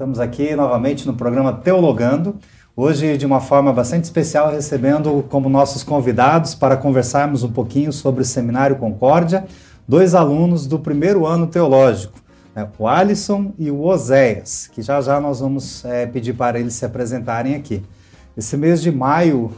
[0.00, 2.36] Estamos aqui novamente no programa Teologando.
[2.74, 8.22] Hoje, de uma forma bastante especial, recebendo como nossos convidados para conversarmos um pouquinho sobre
[8.22, 9.44] o Seminário Concórdia,
[9.86, 12.18] dois alunos do primeiro ano teológico,
[12.56, 16.72] né, o Alisson e o Oséias, que já já nós vamos é, pedir para eles
[16.72, 17.82] se apresentarem aqui.
[18.34, 19.52] Esse mês de maio,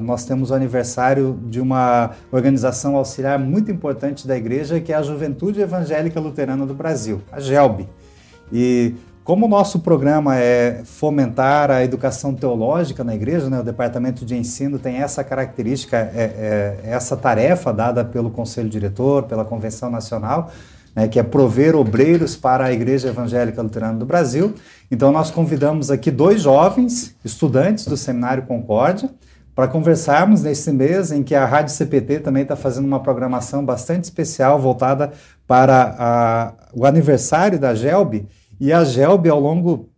[0.00, 5.02] nós temos o aniversário de uma organização auxiliar muito importante da igreja, que é a
[5.02, 7.86] Juventude Evangélica Luterana do Brasil, a GELB.
[8.50, 14.22] E como o nosso programa é fomentar a educação teológica na igreja, né, o departamento
[14.22, 19.90] de ensino tem essa característica, é, é, essa tarefa dada pelo Conselho Diretor, pela Convenção
[19.90, 20.52] Nacional,
[20.94, 24.54] né, que é prover obreiros para a Igreja Evangélica Luterana do Brasil.
[24.90, 29.08] Então, nós convidamos aqui dois jovens estudantes do Seminário Concórdia
[29.54, 34.04] para conversarmos nesse mês em que a Rádio CPT também está fazendo uma programação bastante
[34.04, 35.12] especial voltada
[35.46, 38.26] para a, o aniversário da GELB
[38.60, 39.90] e a GELB, ao longo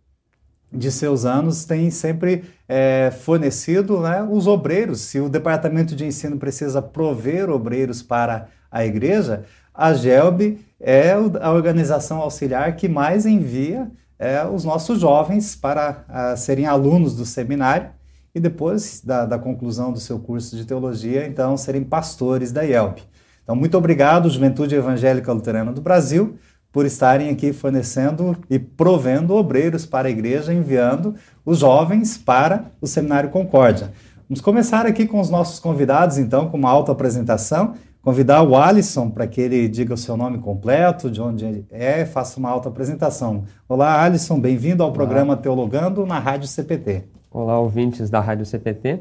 [0.71, 5.01] de seus anos, tem sempre é, fornecido né, os obreiros.
[5.01, 11.51] Se o departamento de ensino precisa prover obreiros para a igreja, a GELB é a
[11.51, 17.91] organização auxiliar que mais envia é, os nossos jovens para a, serem alunos do seminário
[18.33, 23.01] e depois da, da, conclusão do seu curso de teologia, então, serem pastores da IELB.
[23.43, 26.37] Então, muito obrigado, Juventude Evangélica Luterana do Brasil,
[26.71, 31.15] por estarem aqui fornecendo e provendo obreiros para a igreja, enviando
[31.45, 33.91] os jovens para o Seminário Concórdia.
[34.29, 37.75] Vamos começar aqui com os nossos convidados, então, com uma auto-apresentação.
[38.01, 42.05] Convidar o Alisson para que ele diga o seu nome completo, de onde ele é,
[42.05, 43.45] faça uma auto-apresentação.
[43.69, 44.95] Olá, Alisson, bem-vindo ao Olá.
[44.95, 47.05] programa Teologando na Rádio CPT.
[47.31, 48.99] Olá, ouvintes da Rádio CPT.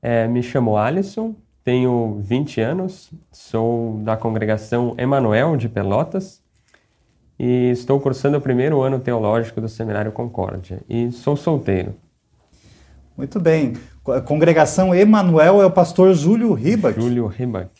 [0.00, 1.34] É, me chamo Alisson,
[1.64, 6.43] tenho 20 anos, sou da congregação Emanuel de Pelotas
[7.38, 11.94] e estou cursando o primeiro ano teológico do Seminário Concórdia e sou solteiro.
[13.16, 13.74] Muito bem.
[14.06, 17.00] A congregação Emanuel é o pastor Júlio Ribach.
[17.00, 17.70] Júlio Ribach,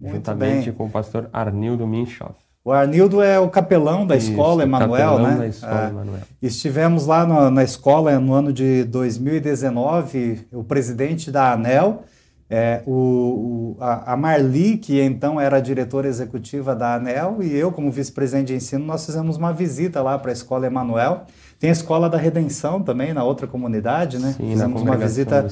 [0.00, 0.74] juntamente bem.
[0.74, 2.34] com o pastor Arnildo Minchoff.
[2.64, 5.36] O Arnildo é o capelão da Isso, escola Emanuel, né?
[5.36, 6.20] Da escola é, Emanuel.
[6.40, 12.04] Estivemos lá no, na escola no ano de 2019, o presidente da ANEL
[12.48, 17.90] é, o, o, a, Marli, que então era diretora executiva da ANEL, e eu, como
[17.90, 21.22] vice-presidente de ensino, nós fizemos uma visita lá para a Escola Emanuel.
[21.58, 24.34] Tem a Escola da Redenção também, na outra comunidade, né?
[24.36, 25.48] Sim, Fizemos uma visita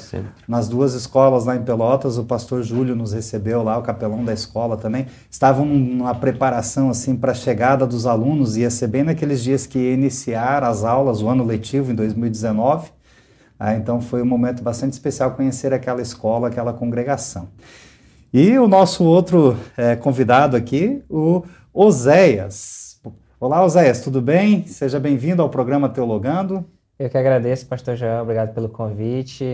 [0.47, 2.19] nas duas escolas lá em Pelotas.
[2.19, 5.07] O pastor Júlio nos recebeu lá, o capelão da escola também.
[5.31, 9.79] Estavam numa preparação assim para a chegada dos alunos, ia ser bem naqueles dias que
[9.79, 12.91] ia iniciar as aulas, o ano letivo em 2019.
[13.65, 17.47] Ah, então foi um momento bastante especial conhecer aquela escola, aquela congregação.
[18.35, 23.01] E o nosso outro é, convidado aqui, o Oséias.
[23.39, 24.67] Olá, Oséias, tudo bem?
[24.67, 26.65] Seja bem-vindo ao programa Teologando.
[26.99, 29.45] Eu que agradeço, pastor João, obrigado pelo convite.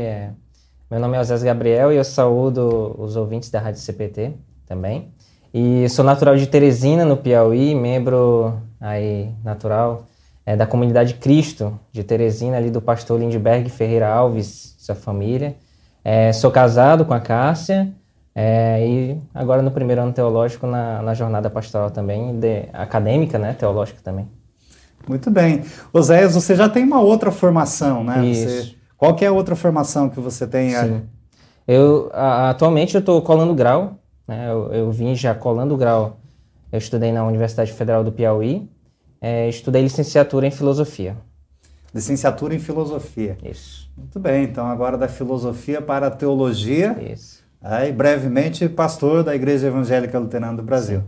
[0.90, 4.32] Meu nome é Oséias Gabriel e eu saúdo os ouvintes da Rádio CPT
[4.64, 5.12] também.
[5.52, 10.06] E sou natural de Teresina, no Piauí, membro aí natural
[10.48, 15.56] é, da comunidade Cristo de Teresina, ali do pastor Lindbergh Ferreira Alves, sua família.
[16.02, 17.92] É, sou casado com a Cássia
[18.34, 23.52] é, e agora no primeiro ano teológico na, na jornada pastoral também, de, acadêmica, né,
[23.52, 24.26] teológica também.
[25.06, 25.64] Muito bem.
[25.92, 28.24] Oséias, você já tem uma outra formação, né?
[28.24, 28.48] Isso.
[28.48, 30.70] Você, qual que é a outra formação que você tem?
[30.70, 31.02] Sim.
[31.66, 34.50] Eu, a, atualmente eu estou colando grau, né?
[34.50, 36.20] Eu, eu vim já colando grau.
[36.72, 38.66] Eu estudei na Universidade Federal do Piauí,
[39.20, 41.16] é, estudei licenciatura em filosofia.
[41.94, 43.36] Licenciatura em filosofia.
[43.42, 43.90] Isso.
[43.96, 46.96] Muito bem, então agora da filosofia para a teologia.
[47.12, 47.42] Isso.
[47.60, 51.02] Aí, brevemente, pastor da Igreja Evangélica Luterana do Brasil.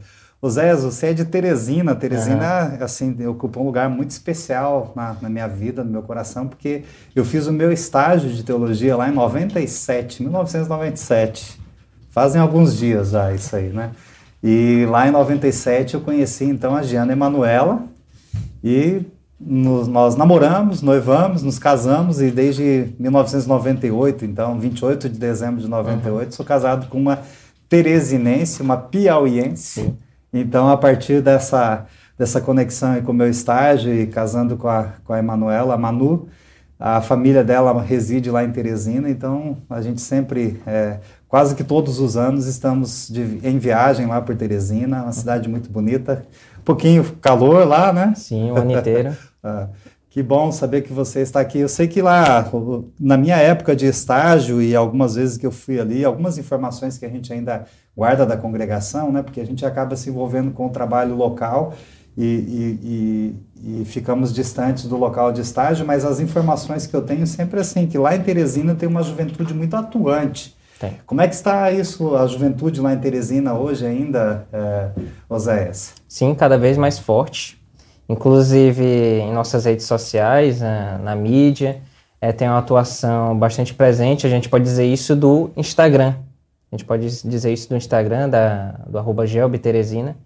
[0.48, 1.94] Zé, você é de Teresina.
[1.94, 2.84] Teresina, uhum.
[2.84, 6.82] assim, ocupa um lugar muito especial na, na, minha vida, no meu coração, porque
[7.14, 11.60] eu fiz o meu estágio de teologia lá em 97, 1997.
[12.10, 13.92] Fazem alguns dias já isso aí, né?
[14.42, 17.84] E lá em 97 eu conheci então a Giana Emanuela,
[18.62, 19.02] e
[19.38, 26.26] nos, nós namoramos, noivamos, nos casamos e desde 1998, então 28 de dezembro de 98,
[26.26, 26.32] uhum.
[26.32, 27.20] sou casado com uma
[27.68, 29.82] teresinense, uma piauiense.
[29.82, 29.96] Sim.
[30.32, 31.86] Então a partir dessa
[32.20, 36.28] dessa conexão com o meu estágio e casando com a, com a Emanuela, a Manu,
[36.78, 40.98] a família dela reside lá em Teresina, então a gente sempre, é,
[41.30, 45.70] quase que todos os anos, estamos de, em viagem lá por Teresina, uma cidade muito
[45.70, 46.26] bonita
[46.64, 48.12] pouquinho calor lá, né?
[48.16, 49.16] Sim, o ano inteiro.
[49.42, 49.68] ah,
[50.08, 51.58] que bom saber que você está aqui.
[51.58, 52.48] Eu sei que lá,
[52.98, 57.04] na minha época de estágio e algumas vezes que eu fui ali, algumas informações que
[57.04, 57.64] a gente ainda
[57.96, 59.22] guarda da congregação, né?
[59.22, 61.74] Porque a gente acaba se envolvendo com o trabalho local
[62.16, 67.02] e, e, e, e, ficamos distantes do local de estágio, mas as informações que eu
[67.02, 70.56] tenho sempre assim, que lá em Teresina tem uma juventude muito atuante.
[70.80, 70.98] Tem.
[71.04, 74.88] Como é que está isso, a juventude lá em Teresina hoje ainda, é,
[75.28, 75.92] Oséias?
[76.08, 77.60] Sim, cada vez mais forte.
[78.08, 78.82] Inclusive
[79.20, 81.82] em nossas redes sociais, na, na mídia,
[82.18, 84.26] é, tem uma atuação bastante presente.
[84.26, 86.14] A gente pode dizer isso do Instagram.
[86.72, 89.26] A gente pode dizer isso do Instagram, da, do arroba
[89.60, 90.16] Teresina,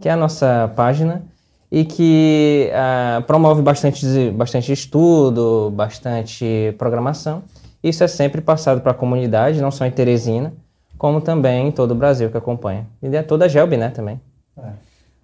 [0.00, 1.22] que é a nossa página
[1.70, 2.70] e que
[3.26, 7.44] promove bastante, bastante estudo, bastante programação.
[7.82, 10.52] Isso é sempre passado para a comunidade, não só em Teresina,
[10.96, 12.86] como também em todo o Brasil que acompanha.
[13.02, 14.20] E é toda a Gelb, né, também.
[14.56, 14.70] É.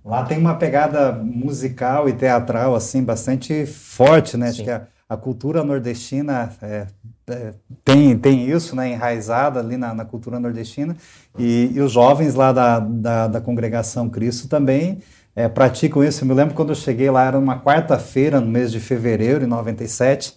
[0.04, 4.46] Lá tem uma pegada musical e teatral, assim, bastante forte, né?
[4.46, 4.52] Sim.
[4.52, 6.86] Acho que a, a cultura nordestina é,
[7.28, 7.52] é,
[7.84, 8.90] tem, tem isso, né?
[8.90, 10.96] Enraizada ali na, na cultura nordestina.
[11.38, 14.98] E, e, os jovens lá da, da, da congregação Cristo também
[15.36, 16.24] é, praticam isso.
[16.24, 19.48] Eu me lembro quando eu cheguei lá, era uma quarta-feira, no mês de fevereiro, em
[19.48, 20.36] 97,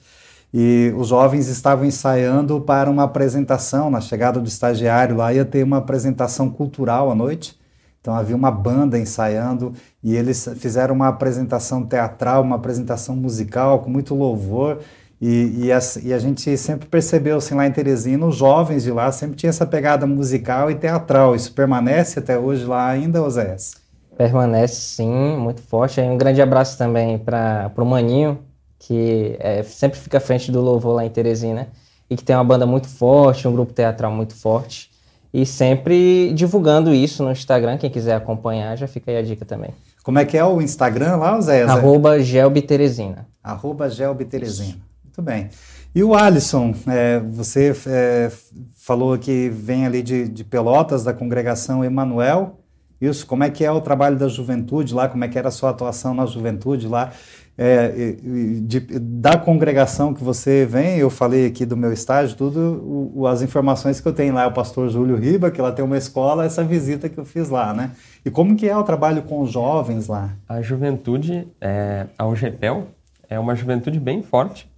[0.54, 5.64] e os jovens estavam ensaiando para uma apresentação, na chegada do estagiário lá ia ter
[5.64, 7.60] uma apresentação cultural à noite,
[8.02, 13.90] então havia uma banda ensaiando e eles fizeram uma apresentação teatral, uma apresentação musical com
[13.90, 14.80] muito louvor,
[15.22, 18.92] e, e, a, e, a, gente sempre percebeu, assim, lá em Teresina, os jovens de
[18.92, 21.36] lá sempre tinham essa pegada musical e teatral.
[21.36, 23.76] Isso permanece até hoje lá ainda, Oséias?
[24.18, 26.02] Permanece, sim, muito forte.
[26.02, 28.40] um grande abraço também para o Maninho,
[28.82, 31.68] que é, sempre fica à frente do louvor lá em Teresina
[32.10, 34.90] e que tem uma banda muito forte, um grupo teatral muito forte
[35.32, 37.78] e sempre divulgando isso no Instagram.
[37.78, 39.70] Quem quiser acompanhar, já fica aí a dica também.
[40.04, 41.64] Como é que é o Instagram lá, Zé?
[41.64, 43.28] Arroba Gelbiteresina.
[43.44, 44.78] Arroba Gelbiteresina.
[45.04, 45.50] Muito bem.
[45.94, 48.32] E o Alisson, é, você é,
[48.76, 52.58] falou que vem ali de, de Pelotas, da congregação Emanuel.
[53.00, 55.08] Isso, como é que é o trabalho da juventude lá?
[55.08, 57.12] Como é que era a sua atuação na juventude lá?
[57.58, 58.16] É,
[58.64, 63.42] de, da congregação que você vem, eu falei aqui do meu estágio, tudo, o, as
[63.42, 66.46] informações que eu tenho lá é o pastor Júlio Riba, que ela tem uma escola,
[66.46, 67.92] essa visita que eu fiz lá, né?
[68.26, 70.36] E como que é o trabalho com os jovens lá?
[70.48, 72.88] A juventude, é, a UGPEL,
[73.30, 74.70] é uma juventude bem forte.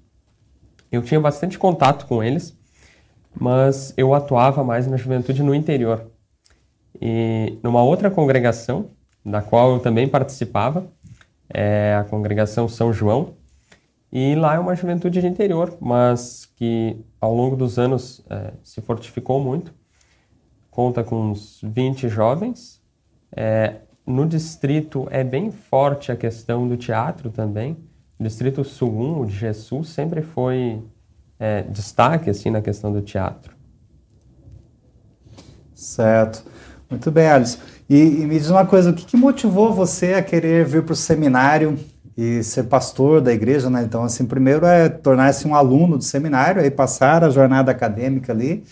[0.91, 2.55] Eu tinha bastante contato com eles,
[3.39, 6.05] mas eu atuava mais na juventude no interior.
[7.01, 8.91] E numa outra congregação,
[9.25, 10.85] da qual eu também participava,
[11.49, 13.33] é a congregação São João.
[14.11, 18.79] E lá é uma juventude de interior, mas que ao longo dos anos é, se
[18.81, 19.73] fortificou muito.
[20.69, 22.81] Conta com uns 20 jovens.
[23.35, 27.77] É, no distrito é bem forte a questão do teatro também.
[28.19, 30.83] O distrito Sul 1, o de Jesus, sempre foi
[31.39, 33.55] é, destaque assim, na questão do teatro.
[35.73, 36.45] Certo.
[36.89, 37.57] Muito bem, Alice.
[37.89, 40.93] E, e, me diz uma coisa, o que, que motivou você a querer vir para
[40.93, 41.77] o seminário
[42.15, 43.83] e ser pastor da igreja, né?
[43.83, 48.63] Então, assim, primeiro é tornar-se um aluno do seminário, aí passar a jornada acadêmica ali,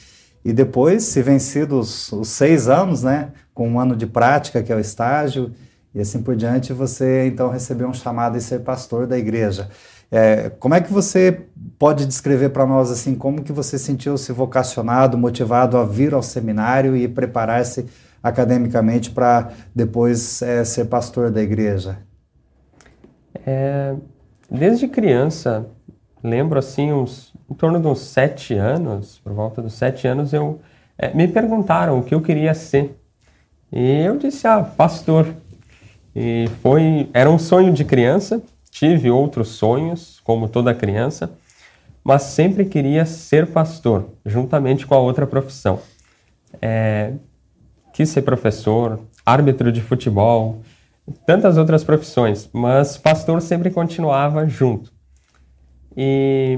[0.44, 4.76] e depois, se vencidos os seis anos, né, com um ano de prática, que é
[4.76, 5.52] o estágio,
[5.94, 9.70] e assim por diante, você então recebeu um chamado e ser pastor da igreja.
[10.10, 11.46] É, como é que você
[11.80, 16.98] pode descrever para nós assim como que você sentiu-se vocacionado, motivado a vir ao seminário
[16.98, 17.86] e preparar-se
[18.22, 22.00] academicamente para depois é, ser pastor da igreja?
[23.46, 23.96] É,
[24.50, 25.68] desde criança,
[26.24, 30.60] lembro assim, uns, em torno de uns sete anos, por volta dos sete anos, eu
[30.98, 32.98] é, me perguntaram o que eu queria ser.
[33.72, 35.34] E eu disse, ah, pastor.
[36.16, 41.32] E foi, era um sonho de criança, tive outros sonhos, como toda criança,
[42.04, 45.80] mas sempre queria ser pastor, juntamente com a outra profissão.
[46.62, 47.14] É,
[48.02, 50.62] quis ser professor, árbitro de futebol,
[51.24, 54.92] tantas outras profissões, mas pastor sempre continuava junto.
[55.96, 56.58] E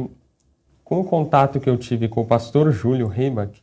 [0.85, 3.61] com o contato que eu tive com o pastor Júlio Ribach,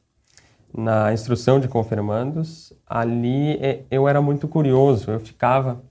[0.77, 5.83] na instrução de confirmandos, ali é, eu era muito curioso, eu ficava,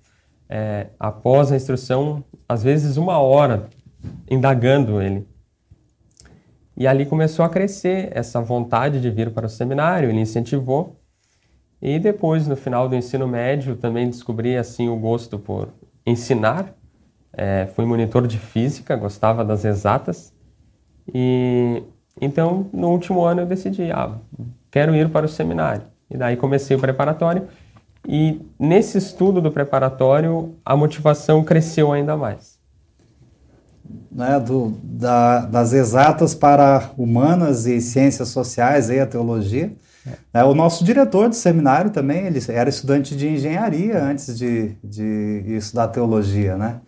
[0.48, 3.68] é, após a instrução, às vezes uma hora,
[4.30, 5.28] indagando ele.
[6.78, 10.99] E ali começou a crescer essa vontade de vir para o seminário, ele incentivou,
[11.82, 15.70] e depois, no final do ensino médio, também descobri assim o gosto por
[16.06, 16.74] ensinar.
[17.32, 20.34] É, fui monitor de física, gostava das exatas.
[21.14, 21.82] E
[22.20, 24.18] então, no último ano, eu decidi, ah,
[24.70, 25.84] quero ir para o seminário.
[26.10, 27.48] E daí comecei o preparatório.
[28.08, 32.60] E nesse estudo do preparatório, a motivação cresceu ainda mais.
[34.12, 39.72] Né, do, da, das exatas para humanas e ciências sociais, aí a teologia.
[40.34, 45.44] É, o nosso diretor de seminário também, ele era estudante de engenharia antes de, de
[45.48, 46.82] estudar teologia, né?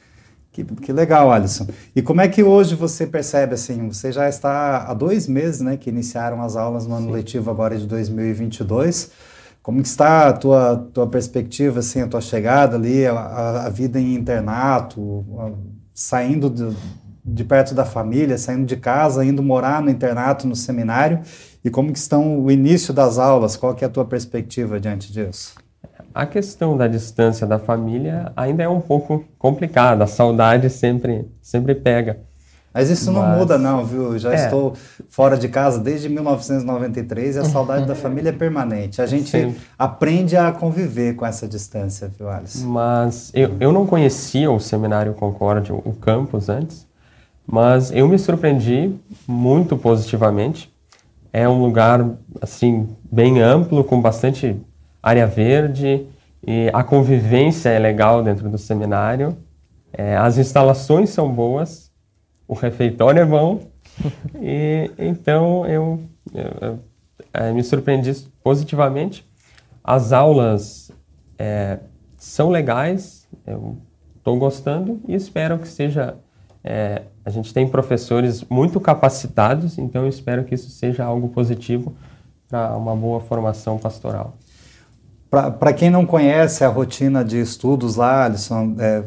[0.52, 1.68] Que, que legal, Alisson.
[1.96, 5.78] E como é que hoje você percebe, assim, você já está há dois meses, né,
[5.78, 7.14] que iniciaram as aulas no ano Sim.
[7.14, 9.12] letivo agora de 2022,
[9.64, 14.14] como está a tua, tua perspectiva, assim, a tua chegada ali, a, a vida em
[14.14, 15.52] internato, a,
[15.94, 16.76] saindo de,
[17.24, 21.22] de perto da família, saindo de casa, indo morar no internato, no seminário,
[21.64, 25.12] e como que estão o início das aulas, qual que é a tua perspectiva diante
[25.12, 25.56] disso?
[26.14, 31.74] A questão da distância da família ainda é um pouco complicada, a saudade sempre, sempre
[31.76, 32.20] pega.
[32.74, 33.22] Mas isso Mas...
[33.22, 34.18] não muda não, viu?
[34.18, 34.36] Já é.
[34.36, 34.74] estou
[35.10, 39.02] fora de casa desde 1993 e a saudade da família é permanente.
[39.02, 39.56] A gente Sim.
[39.78, 42.64] aprende a conviver com essa distância, viu, Alice?
[42.64, 46.88] Mas eu, eu não conhecia o Seminário Concórdia, o campus antes,
[47.46, 48.94] mas eu me surpreendi
[49.28, 50.72] muito positivamente.
[51.34, 54.60] É um lugar, assim, bem amplo, com bastante
[55.02, 56.06] área verde
[56.46, 59.38] e a convivência é legal dentro do seminário.
[59.94, 61.92] É, as instalações são boas,
[62.48, 63.60] o refeitório é bom
[64.42, 66.02] e então eu,
[66.34, 66.80] eu, eu,
[67.34, 69.26] eu me surpreendi positivamente.
[69.84, 70.92] As aulas
[71.38, 71.80] é,
[72.18, 73.78] são legais, eu
[74.18, 76.16] estou gostando e espero que seja.
[76.64, 81.94] É, a gente tem professores muito capacitados, então eu espero que isso seja algo positivo
[82.48, 84.36] para uma boa formação pastoral.
[85.30, 89.02] Para quem não conhece a rotina de estudos lá, Alisson, é,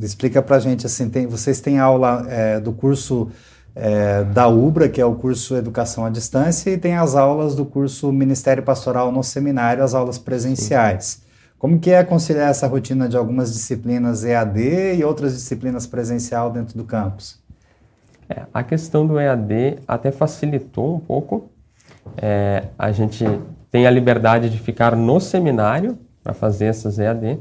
[0.00, 3.28] explica para a gente assim, tem, vocês têm aula é, do curso
[3.74, 7.66] é, da UBRA, que é o curso Educação à Distância, e tem as aulas do
[7.66, 11.04] curso Ministério Pastoral no Seminário, as aulas presenciais.
[11.04, 11.25] Sim.
[11.58, 16.76] Como que é conciliar essa rotina de algumas disciplinas EAD e outras disciplinas presencial dentro
[16.76, 17.40] do campus?
[18.28, 21.50] É, a questão do EAD até facilitou um pouco.
[22.16, 23.24] É, a gente
[23.70, 27.38] tem a liberdade de ficar no seminário para fazer essas EAD.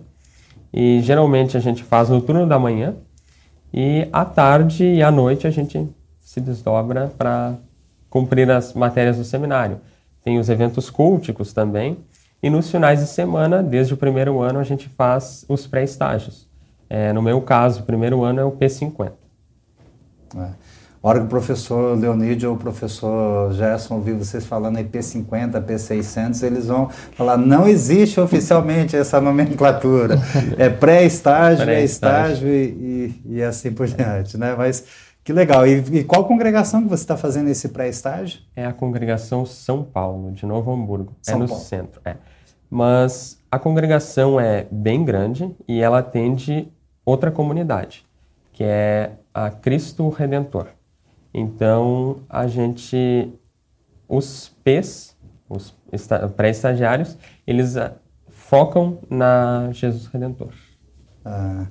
[0.74, 2.96] E geralmente a gente faz no turno da manhã
[3.74, 7.56] e à tarde e à noite a gente se desdobra para
[8.10, 9.80] cumprir as matérias do seminário.
[10.24, 11.98] Tem os eventos culticos também.
[12.46, 16.48] E nos finais de semana, desde o primeiro ano, a gente faz os pré-estágios.
[16.88, 19.14] É, no meu caso, o primeiro ano é o P50.
[20.38, 20.40] É.
[20.42, 20.54] A
[21.02, 26.44] hora que o professor Leonídio ou o professor Gerson ouvir vocês falando aí P50, P600,
[26.44, 30.20] eles vão falar, não existe oficialmente essa nomenclatura.
[30.60, 34.54] É pré-estágio, pré é estágio e, e, e, assim por diante, né?
[34.56, 34.86] Mas
[35.24, 35.66] que legal.
[35.66, 38.42] E, e qual congregação que você está fazendo esse pré-estágio?
[38.56, 41.16] É a congregação São Paulo, de Novo Hamburgo.
[41.26, 41.64] É São é no Paulo.
[41.64, 42.18] centro, é.
[42.76, 46.68] Mas a congregação é bem grande e ela atende
[47.06, 48.06] outra comunidade,
[48.52, 50.68] que é a Cristo Redentor.
[51.34, 53.32] Então, a gente,
[54.10, 55.16] os P's,
[55.48, 55.74] os
[56.36, 57.18] pré-estagiários,
[57.48, 57.94] eles ah,
[58.28, 60.52] focam na Jesus Redentor.
[61.24, 61.68] Ah,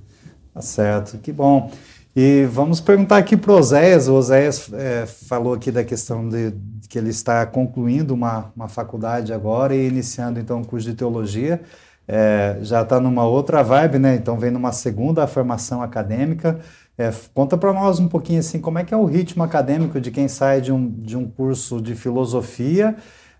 [0.55, 1.71] tá certo, que bom.
[2.17, 4.09] E vamos perguntar aqui para o Oséias.
[4.09, 8.69] O Oséias é, falou aqui da questão de, de, que ele está concluindo uma, uma
[8.69, 11.61] faculdade agora e iniciando então um curso de teologia.
[12.07, 14.15] É, já está numa outra vibe, né?
[14.15, 16.61] Então vem numa segunda formação acadêmica.
[16.97, 20.11] É, conta para nós um pouquinho assim, como é que é o ritmo acadêmico de
[20.11, 22.95] quem sai de um, de um curso de filosofia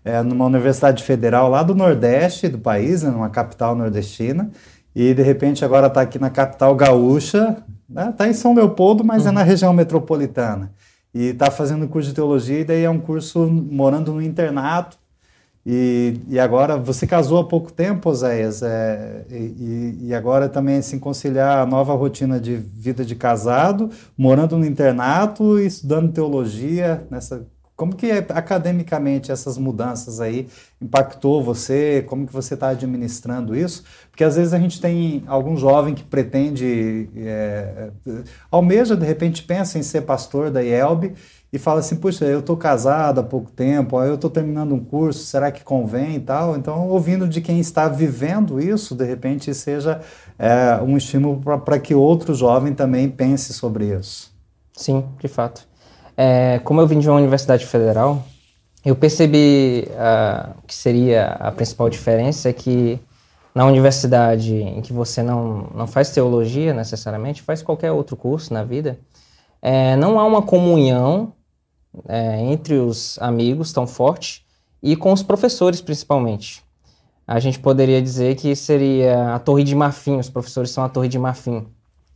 [0.05, 4.51] é, numa universidade federal lá do Nordeste do país, né, numa capital nordestina,
[4.95, 7.57] e de repente agora está aqui na capital gaúcha,
[7.89, 9.29] está né, tá em São Leopoldo, mas uhum.
[9.29, 9.47] é na uhum.
[9.47, 10.71] região metropolitana.
[11.15, 14.97] E está fazendo curso de teologia, e daí é um curso morando no internato,
[15.65, 20.89] e, e agora, você casou há pouco tempo, Zéias, é, e, e, agora também se
[20.89, 27.07] assim, conciliar a nova rotina de vida de casado, morando no internato e estudando teologia,
[27.09, 30.47] nessa, como que academicamente essas mudanças aí
[30.81, 32.03] impactou você?
[32.07, 33.83] Como que você está administrando isso?
[34.09, 37.89] Porque às vezes a gente tem algum jovem que pretende, é,
[38.49, 41.13] almeja, de repente pensa em ser pastor da IELB
[41.51, 45.25] e fala assim, puxa, eu estou casado há pouco tempo, eu estou terminando um curso,
[45.25, 46.55] será que convém e tal?
[46.55, 50.01] Então, ouvindo de quem está vivendo isso, de repente seja
[50.39, 54.33] é, um estímulo para que outro jovem também pense sobre isso.
[54.73, 55.74] Sim, de fato.
[56.17, 58.23] É, como eu vim de uma universidade federal,
[58.85, 62.99] eu percebi uh, que seria a principal diferença é que
[63.53, 68.63] na universidade em que você não, não faz teologia necessariamente, faz qualquer outro curso na
[68.63, 68.99] vida,
[69.61, 71.33] é, não há uma comunhão
[72.07, 74.45] é, entre os amigos tão forte
[74.83, 76.63] e com os professores principalmente.
[77.25, 81.07] A gente poderia dizer que seria a torre de marfim, os professores são a torre
[81.07, 81.65] de marfim.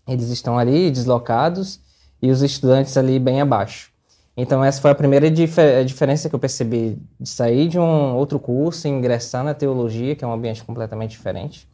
[0.08, 1.80] Eles estão ali deslocados
[2.22, 3.92] e os estudantes ali bem abaixo.
[4.36, 8.40] Então, essa foi a primeira dif diferença que eu percebi de sair de um outro
[8.40, 11.68] curso e ingressar na teologia, que é um ambiente completamente diferente.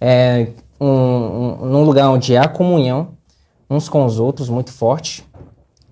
[0.00, 0.48] É
[0.80, 3.16] um, um, num lugar onde há comunhão
[3.68, 5.26] uns com os outros muito forte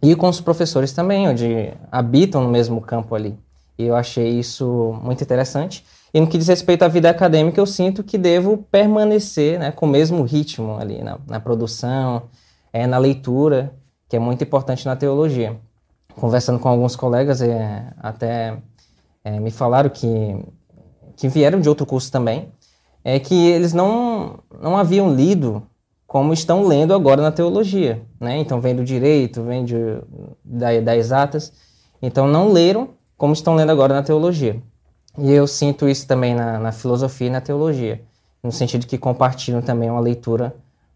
[0.00, 3.36] e com os professores também, onde habitam no mesmo campo ali.
[3.76, 5.84] E eu achei isso muito interessante.
[6.12, 9.86] E no que diz respeito à vida acadêmica, eu sinto que devo permanecer né, com
[9.86, 12.28] o mesmo ritmo ali na, na produção,
[12.72, 13.74] é, na leitura,
[14.14, 15.58] que é muito importante na teologia
[16.14, 18.56] conversando com alguns colegas, é, até
[19.24, 20.38] é, me falaram que,
[21.16, 22.52] que vieram de outro curso também,
[23.02, 25.66] é que eles não, não haviam lido
[26.06, 28.38] como estão lendo agora na teologia, né?
[28.38, 29.74] Então vem do direito, vem de,
[30.44, 31.52] da, das exatas,
[32.00, 34.62] então não leram como estão lendo agora na teologia.
[35.18, 38.00] E eu sinto isso também na, na filosofia e na teologia,
[38.40, 40.54] no sentido que compartilham também uma leitura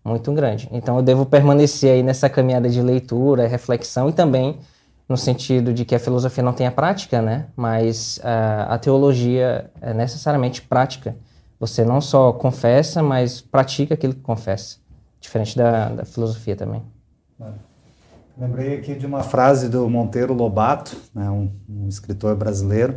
[0.08, 0.68] muito grande.
[0.72, 4.58] Então eu devo permanecer aí nessa caminhada de leitura, reflexão e também
[5.08, 7.46] no sentido de que a filosofia não tem a prática, né?
[7.56, 11.16] Mas uh, a teologia é necessariamente prática.
[11.58, 14.76] Você não só confessa, mas pratica aquilo que confessa.
[15.20, 16.82] Diferente da, da filosofia também.
[17.40, 17.68] É.
[18.38, 22.96] Lembrei aqui de uma frase do Monteiro Lobato, né, um, um escritor brasileiro.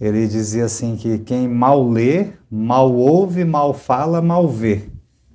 [0.00, 4.82] Ele dizia assim que quem mal lê, mal ouve, mal fala, mal vê.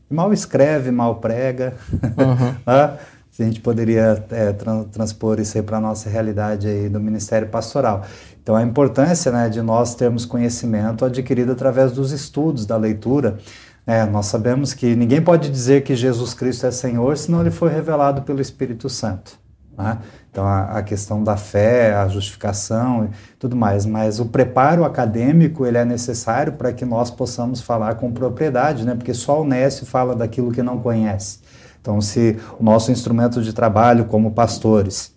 [0.10, 1.74] Mal escreve, mal prega.
[1.94, 2.56] Uhum.
[3.32, 7.00] se a gente poderia é, tra transpor isso aí para a nossa realidade aí do
[7.00, 8.04] Ministério Pastoral.
[8.42, 13.38] Então, a importância né, de nós termos conhecimento adquirido através dos estudos, da leitura.
[13.86, 17.52] É, nós sabemos que ninguém pode dizer que Jesus Cristo é Senhor se não ele
[17.52, 19.38] foi revelado pelo Espírito Santo.
[19.77, 20.00] Né?
[20.31, 23.86] Então, a, a, questão da fé, a justificação e tudo mais.
[23.86, 28.96] Mas o preparo acadêmico ele é necessário para que nós possamos falar com propriedade, né?
[28.96, 31.39] porque só o Nécio fala daquilo que não conhece.
[31.79, 35.15] Então, se o nosso instrumento de trabalho como pastores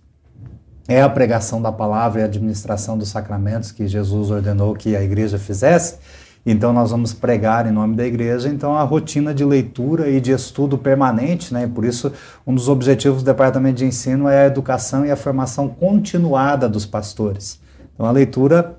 [0.87, 5.03] é a pregação da palavra e a administração dos sacramentos que Jesus ordenou que a
[5.03, 5.99] igreja fizesse,
[6.45, 10.33] então nós vamos pregar em nome da igreja, então a rotina de leitura e de
[10.33, 11.67] estudo permanente, né?
[11.67, 12.13] Por isso
[12.47, 16.87] um dos objetivos do departamento de ensino é a educação e a formação continuada dos
[16.87, 17.61] pastores.
[17.95, 18.79] Então a leitura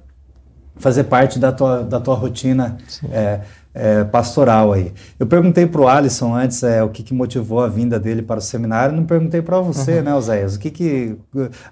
[0.78, 2.78] fazer parte da tua, da tua rotina
[3.12, 3.42] é,
[3.74, 4.94] é, pastoral aí.
[5.20, 8.40] Eu perguntei para o Alisson antes é, o que, que, motivou a vinda dele para
[8.40, 10.04] o seminário, não perguntei para você, uhum.
[10.04, 10.56] né, Oséias?
[10.56, 11.18] O que, que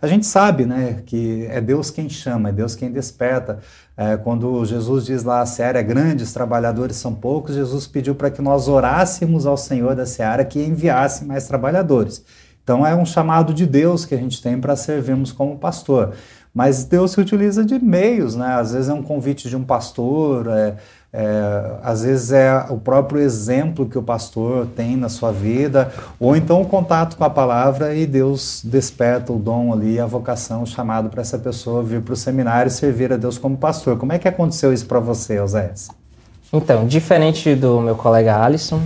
[0.02, 3.60] a gente sabe, né, que é Deus quem chama, é Deus quem desperta.
[3.98, 8.16] É, quando Jesus diz lá a seara é grande, os trabalhadores são poucos, Jesus pediu
[8.16, 12.24] para que nós orássemos ao Senhor da seara que enviasse mais trabalhadores.
[12.64, 16.14] Então é um chamado de Deus que a gente tem para servirmos como pastor.
[16.54, 18.56] Mas Deus se utiliza de meios, né?
[18.56, 20.76] Às vezes é um convite de um pastor, é,
[21.12, 26.36] é, às vezes é o próprio exemplo que o pastor tem na sua vida, ou
[26.36, 30.68] então o contato com a palavra e Deus desperta o dom ali, a vocação, o
[30.68, 33.98] chamado para essa pessoa vir para o seminário e servir a Deus como pastor.
[33.98, 35.90] Como é que aconteceu isso para você, Oséias?
[36.52, 38.82] Então, diferente do meu colega Alisson,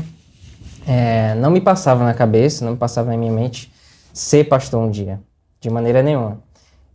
[0.85, 3.71] é, não me passava na cabeça, não me passava na minha mente
[4.13, 5.19] ser pastor um dia,
[5.59, 6.37] de maneira nenhuma.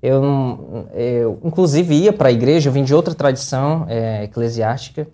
[0.02, 5.08] Eu, eu inclusive, ia para a igreja, eu vim de outra tradição é, eclesiástica,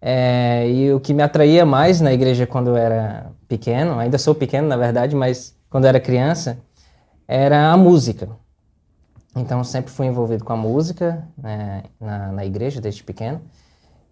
[0.00, 4.34] é, e o que me atraía mais na igreja quando eu era pequeno, ainda sou
[4.34, 6.58] pequeno na verdade, mas quando eu era criança,
[7.26, 8.28] era a música.
[9.34, 13.40] Então sempre fui envolvido com a música né, na, na igreja desde pequeno.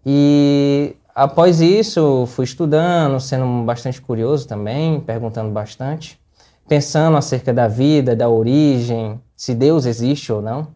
[0.05, 6.19] E após isso fui estudando, sendo bastante curioso também, perguntando bastante,
[6.67, 10.67] pensando acerca da vida, da origem, se Deus existe ou não.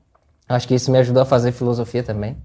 [0.47, 2.38] Acho que isso me ajudou a fazer filosofia também.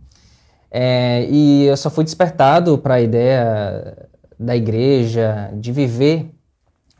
[0.71, 6.35] É, e eu só fui despertado para a ideia da igreja, de viver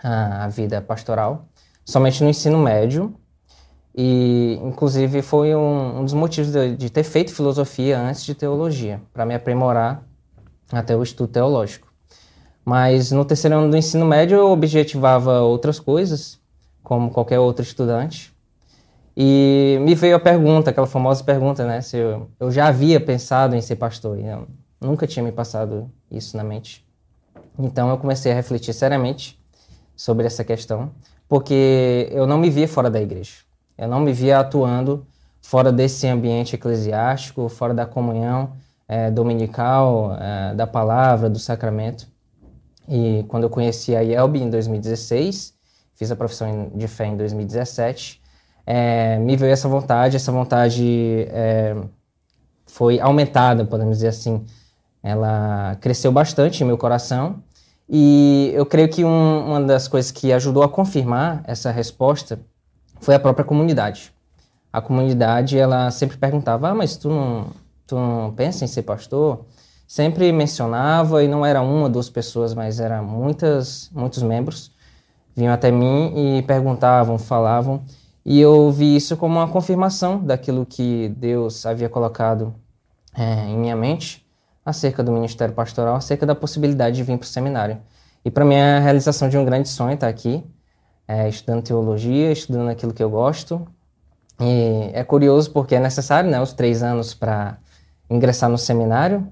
[0.03, 1.49] a, a, vida pastoral,
[1.85, 3.15] somente no ensino médio.
[3.97, 9.01] E, inclusive, foi um, um dos motivos de, de, ter feito filosofia antes de teologia,
[9.13, 10.05] para me aprimorar
[10.73, 11.84] até o estudo teológico.
[12.65, 16.41] Mas no terceiro ano do ensino médio eu objetivava outras coisas,
[16.83, 18.35] como qualquer outro estudante,
[19.17, 21.81] e me veio a pergunta, aquela famosa pergunta, né?
[21.81, 24.19] Se eu, eu já havia pensado em ser pastor.
[24.19, 24.49] Eu
[24.81, 26.85] nunca tinha me passado isso na mente.
[27.59, 29.39] Então eu comecei a refletir seriamente
[29.95, 30.91] sobre essa questão,
[31.29, 33.35] porque eu não me via fora da igreja.
[33.79, 35.07] Eu não me via atuando
[35.41, 38.53] fora desse ambiente eclesiástico, fora da comunhão
[38.89, 42.09] é, dominical, é, da palavra, do sacramento.
[42.89, 45.55] E quando eu conheci a IELB em 2016,
[45.95, 48.21] fiz a profissão de fé em 2017,
[48.67, 51.77] é, me veio essa vontade, essa vontade é,
[52.67, 54.45] foi aumentada, podemos dizer assim.
[55.03, 57.43] Ela cresceu bastante em meu coração
[57.89, 62.41] e eu creio que um, uma das coisas que ajudou a confirmar essa resposta
[63.01, 64.13] foi a própria comunidade.
[64.73, 67.49] a comunidade ela sempre perguntava: ah, mas tu não,
[67.87, 69.45] tu não pensa em ser pastor?
[69.87, 74.75] Sempre mencionava e não era uma, duas pessoas, mas era muitas, muitos membros
[75.37, 77.83] vinham até mim e perguntavam, falavam,
[78.25, 82.55] e eu vi isso como uma confirmação daquilo que Deus havia colocado
[83.15, 84.25] é, em minha mente
[84.65, 87.79] acerca do ministério pastoral, acerca da possibilidade de vir para o seminário.
[88.25, 90.43] E para mim é a realização de um grande sonho estar aqui,
[91.07, 93.67] é, estudando teologia, estudando aquilo que eu gosto.
[94.41, 97.59] E é curioso porque é necessário né, os três anos para
[98.09, 99.29] ingressar no seminário,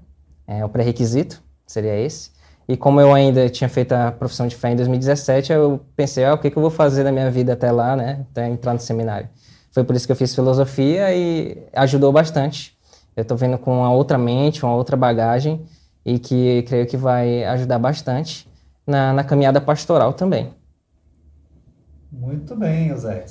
[0.47, 2.31] é, o pré-requisito seria esse.
[2.67, 6.33] E como eu ainda tinha feito a profissão de fé em 2017, eu pensei, ah,
[6.33, 8.25] o que, que eu vou fazer na minha vida até lá, né?
[8.31, 9.27] Até entrar no seminário.
[9.71, 12.77] Foi por isso que eu fiz filosofia e ajudou bastante.
[13.15, 15.65] Eu estou vendo com uma outra mente, uma outra bagagem
[16.05, 18.47] e que creio que vai ajudar bastante
[18.85, 20.53] na, na caminhada pastoral também.
[22.11, 23.25] Muito bem, José.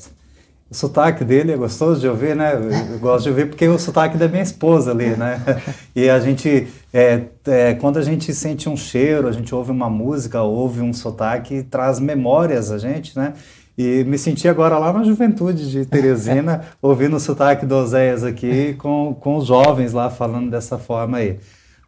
[0.72, 2.54] O sotaque dele é gostoso de ouvir, né?
[2.54, 5.38] Eu gosto de ouvir porque é o sotaque da minha esposa ali, né?
[5.94, 9.90] E a gente, é, é, quando a gente sente um cheiro, a gente ouve uma
[9.90, 13.34] música, ouve um sotaque, traz memórias a gente, né?
[13.76, 18.72] E me senti agora lá na juventude de Teresina, ouvindo o sotaque do Oséias aqui,
[18.78, 21.38] com, com os jovens lá falando dessa forma aí.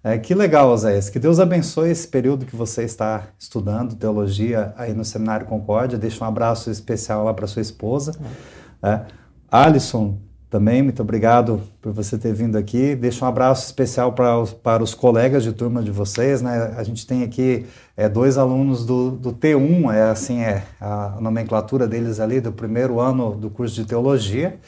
[0.03, 1.09] É, que legal, Oséias.
[1.09, 5.97] Que Deus abençoe esse período que você está estudando teologia aí no Seminário Concórdia.
[5.97, 8.13] Deixa um abraço especial lá para sua esposa.
[8.21, 8.64] É.
[9.51, 10.19] Alisson,
[10.55, 12.95] também, muito obrigado por você ter vindo aqui.
[12.95, 16.41] Deixa um abraço especial para os, para os colegas de turma de vocês.
[16.41, 16.75] Né?
[16.77, 17.67] A gente tem aqui
[17.97, 23.01] é, dois alunos do, do T1, é assim é a nomenclatura deles ali, do primeiro
[23.01, 24.61] ano do curso de teologia.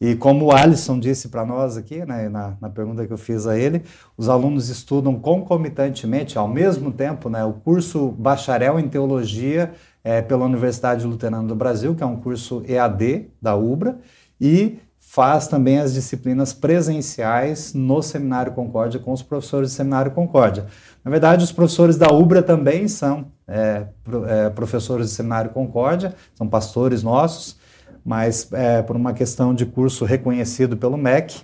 [0.00, 3.46] E como o Alisson disse para nós aqui, né, na, na, pergunta que eu fiz
[3.46, 3.82] a ele,
[4.16, 9.72] os alunos estudam concomitantemente, ao mesmo tempo, né, o curso bacharel em teologia
[10.08, 13.98] é, pela Universidade Luterana do Brasil, que é um curso EAD da UBRA,
[14.40, 20.64] e faz também as disciplinas presenciais no Seminário Concórdia com os professores do Seminário Concórdia.
[21.04, 23.84] Na verdade, os professores da UBRA também são é,
[24.28, 27.58] é, professores do Seminário Concórdia, são pastores nossos,
[28.02, 31.42] mas é, por uma questão de curso reconhecido pelo MEC,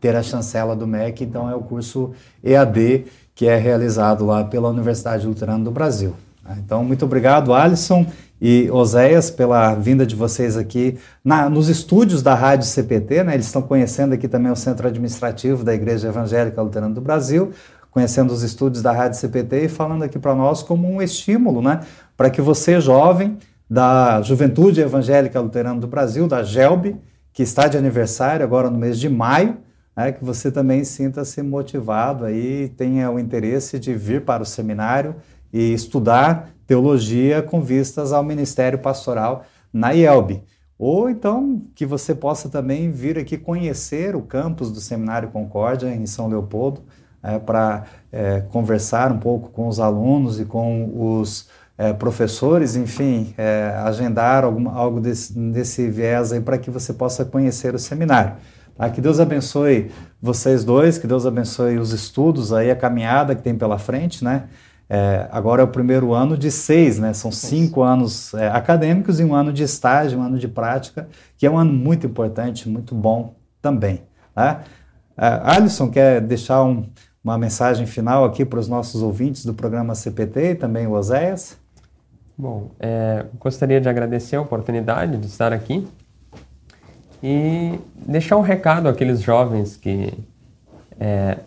[0.00, 2.10] ter a chancela do MEC, então é o curso
[2.42, 3.04] EAD
[3.36, 6.16] que é realizado lá pela Universidade Luterana do Brasil.
[6.58, 8.06] Então, muito obrigado, Alisson
[8.40, 13.22] e Oséias, pela vinda de vocês aqui na, nos estúdios da Rádio CPT.
[13.22, 13.34] Né?
[13.34, 17.52] Eles estão conhecendo aqui também o Centro Administrativo da Igreja Evangélica Luterana do Brasil,
[17.90, 21.80] conhecendo os estúdios da Rádio CPT e falando aqui para nós como um estímulo né?
[22.16, 23.38] para que você, jovem,
[23.70, 26.96] da Juventude Evangélica Luterana do Brasil, da GELB,
[27.32, 29.56] que está de aniversário agora no mês de maio,
[29.96, 35.16] né, que você também sinta-se motivado aí, tenha o interesse de vir para o seminário
[35.52, 40.42] e estudar teologia com vistas ao ministério pastoral na IELB.
[40.78, 46.06] Ou então que você possa também vir aqui conhecer o campus do Seminário Concórdia em
[46.06, 46.82] São Leopoldo,
[47.22, 53.32] é, para é, conversar um pouco com os alunos e com os é, professores, enfim,
[53.38, 58.34] é, agendar alguma, algo desse, desse viés aí para que você possa conhecer o seminário.
[58.76, 58.90] Tá?
[58.90, 63.54] Que Deus abençoe vocês dois, que Deus abençoe os estudos aí, a caminhada que tem
[63.54, 64.44] pela frente, né?
[64.94, 67.14] É, agora é o primeiro ano de seis, né?
[67.14, 71.46] São cinco anos é, acadêmicos e um ano de estágio, um ano de prática, que
[71.46, 74.02] é um ano muito importante, muito bom também.
[74.36, 74.60] Né?
[75.16, 76.84] É, Alisson quer deixar um,
[77.24, 81.56] uma mensagem final aqui para os nossos ouvintes do programa CPT e também o Oséias?
[82.36, 85.88] Bom, é, gostaria de agradecer a oportunidade de estar aqui
[87.22, 90.12] e deixar um recado àqueles jovens que
[91.00, 91.38] é,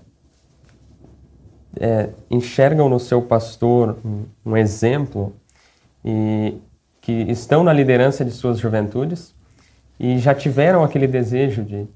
[1.80, 3.98] é, enxergam no seu pastor
[4.46, 5.34] um, exemplo
[6.04, 6.56] e
[7.02, 9.34] que estão na liderança de suas juventudes
[10.00, 11.88] e já tiveram aquele desejo de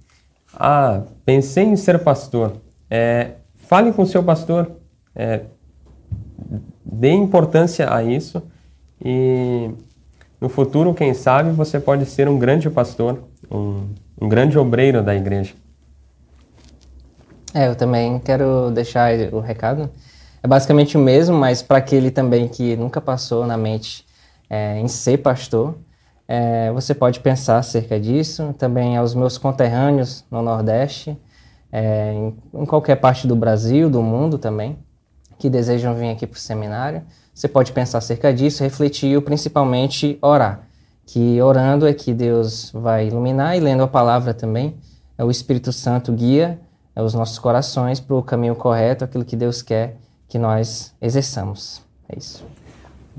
[0.53, 2.57] ah, pensei em ser pastor.
[2.89, 4.71] É, fale com o seu pastor,
[5.15, 5.41] é,
[6.83, 8.41] dê importância a isso
[9.03, 9.71] e
[10.39, 13.83] no futuro, quem sabe, você pode ser um grande pastor, um,
[14.21, 15.53] um grande obreiro da igreja.
[17.53, 19.89] É, eu também quero deixar o recado.
[20.41, 24.05] É basicamente o mesmo, mas para aquele também que nunca passou na mente
[24.49, 25.77] é, em ser pastor,
[26.27, 28.53] é, você pode pensar acerca disso.
[28.57, 31.17] Também aos meus conterrâneos no Nordeste,
[31.71, 34.77] é, em, em, qualquer parte do Brasil, do mundo também,
[35.37, 37.01] que desejam vir aqui para o seminário.
[37.33, 40.67] Você pode pensar acerca disso, refletir e principalmente orar.
[41.05, 44.77] Que orando é que Deus vai iluminar e lendo a palavra também,
[45.17, 46.59] é o Espírito Santo guia
[47.01, 51.81] os nossos corações para o caminho correto, aquilo que Deus quer que nós exerçamos.
[52.07, 52.45] É isso.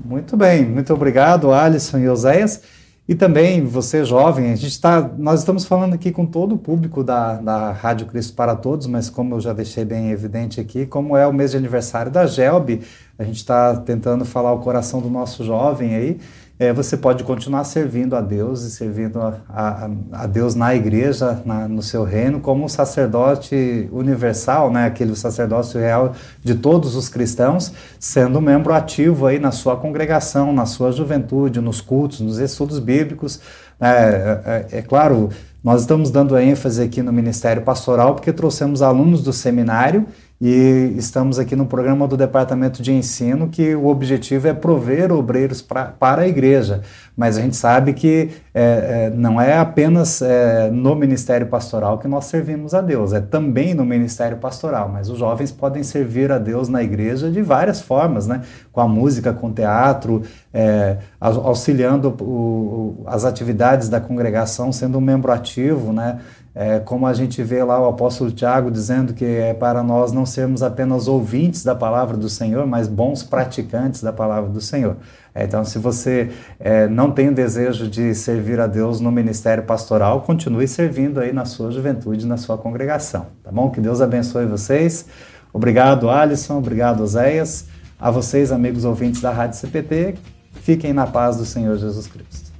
[0.03, 2.61] Muito bem, muito obrigado, Alisson e Oséias.
[3.07, 7.03] E também você jovem, a gente está, nós estamos falando aqui com todo o público
[7.03, 11.17] da, da Rádio Cristo para Todos, mas como eu já deixei bem evidente aqui, como
[11.17, 12.79] é o mês de aniversário da Gelb,
[13.21, 16.19] a gente está tentando falar o coração do nosso jovem aí
[16.61, 21.41] é, você pode continuar servindo a Deus e servindo a, a, a Deus na igreja,
[21.43, 27.09] na, no seu reino, como um sacerdote universal, né, aquele sacerdócio real de todos os
[27.09, 32.77] cristãos, sendo membro ativo aí na sua congregação, na sua juventude, nos cultos, nos estudos
[32.77, 33.39] bíblicos.
[33.79, 35.29] É, é, é, é claro,
[35.63, 40.05] nós estamos dando ênfase aqui no ministério pastoral porque trouxemos alunos do seminário
[40.43, 45.61] e estamos aqui no programa do Departamento de Ensino, que o objetivo é prover obreiros
[45.61, 46.81] pra, para a igreja.
[47.15, 52.07] Mas a gente sabe que é, é, não é apenas é, no ministério pastoral que
[52.07, 54.89] nós servimos a Deus, é também no ministério pastoral.
[54.89, 58.41] Mas os jovens podem servir a Deus na igreja de várias formas, né?
[58.71, 65.01] com a música, com o teatro, é, auxiliando o, as atividades da congregação, sendo um
[65.01, 66.19] membro ativo, né?
[66.53, 70.25] É, como a gente vê lá o apóstolo Tiago dizendo que é para nós não
[70.25, 74.97] sermos apenas ouvintes da palavra do Senhor, mas bons praticantes da palavra do Senhor.
[75.33, 79.63] É, então, se você é, não tem o desejo de servir a Deus no ministério
[79.63, 83.69] pastoral, continue servindo aí na sua juventude, na sua congregação, tá bom?
[83.69, 85.05] Que Deus abençoe vocês.
[85.53, 86.57] Obrigado, Alisson.
[86.57, 87.67] Obrigado, Oséias.
[87.97, 90.15] A vocês, amigos ouvintes da Rádio CPT,
[90.61, 92.51] fiquem na paz do Senhor Jesus Cristo.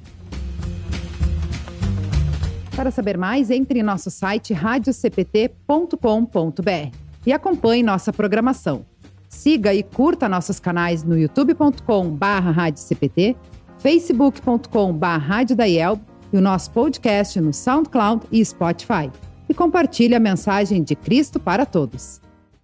[2.74, 8.84] Para saber mais, entre em nosso site radiocpt.com.br e acompanhe nossa programação.
[9.28, 13.36] Siga e curta nossos canais no youtube.com/radiocpt,
[13.78, 15.98] facebook.com/radiodaiel
[16.32, 19.10] e o nosso podcast no SoundCloud e Spotify.
[19.48, 22.21] E compartilhe a mensagem de Cristo para todos.